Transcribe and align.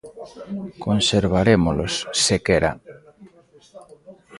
Conservarémolos, 0.85 1.93
sequera? 2.25 2.71